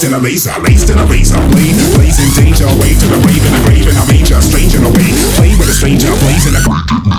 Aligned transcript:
blazed 0.00 0.14
in 0.14 0.18
a 0.18 0.22
laser, 0.22 0.60
laced 0.62 0.90
in 0.90 0.98
a 0.98 1.04
razor 1.04 1.36
blade, 1.50 1.76
blazing 1.94 2.30
danger, 2.42 2.64
away 2.64 2.94
to 2.94 3.06
the 3.06 3.20
rave 3.26 3.44
in 3.44 3.52
the 3.52 3.60
grave 3.66 3.86
in 3.86 3.96
a 3.96 4.06
major, 4.06 4.40
stranger 4.40 4.78
away, 4.78 5.12
play 5.36 5.50
with 5.58 5.68
a 5.68 5.74
stranger, 5.74 6.08
blazing 6.20 6.54
a 6.54 6.62
clock. 6.64 7.09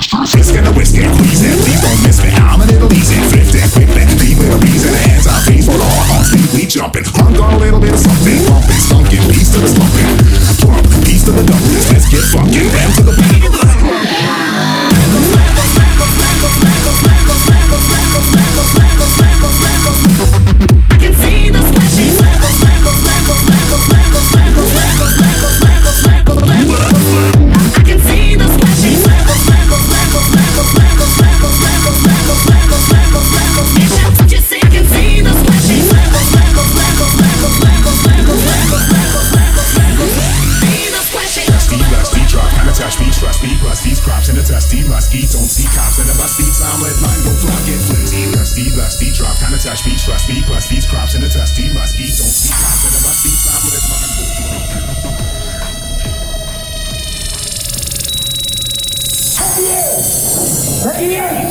kind 49.41 49.55
of 49.55 49.61
touch 49.61 49.85
me, 49.87 49.97
trust 49.97 50.29
me, 50.29 50.41
bust 50.47 50.69
these 50.69 50.85
crops 50.85 51.15
in 51.15 51.21
the 51.21 51.29
dusty 51.29 51.73
must 51.73 51.99
eat, 51.99 52.13
don't 52.13 52.29
speak, 52.29 52.53
I'm 52.53 52.77
gonna 52.85 53.01
bust 53.01 53.25
with 53.65 53.73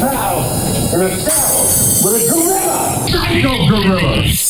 proud! 0.01 0.95
And 0.95 1.03
a 1.03 1.19
sound 1.19 1.67
with 2.05 2.15
a 2.15 2.27
gorilla! 2.31 2.81
Psycho! 3.11 4.50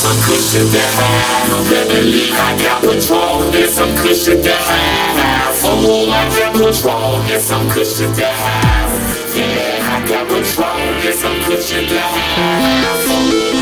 some 0.09 0.23
cushion 0.25 0.67
to 0.73 0.81
have. 0.81 1.71
Really, 1.71 2.33
I 2.33 2.57
got 2.63 2.83
control, 2.83 3.51
there's 3.51 3.75
some 3.75 3.95
cushion 3.97 4.43
to 4.43 4.53
have. 4.53 5.55
Fool, 5.57 6.11
I 6.11 6.29
got 6.39 6.55
control, 6.55 7.21
there's 7.29 7.43
some 7.43 7.69
cushion 7.71 8.13
to 8.15 8.25
have. 8.25 9.37
Yeah, 9.37 9.95
I 9.95 10.09
got 10.09 10.27
control, 10.29 10.79
there's 11.03 11.19
some 11.19 11.39
cushion 11.45 11.85
to 11.89 11.99
have. 12.01 12.99
Fool, 13.05 13.58